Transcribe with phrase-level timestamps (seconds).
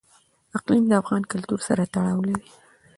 [0.57, 2.47] اقلیم د افغان کلتور سره تړاو لري.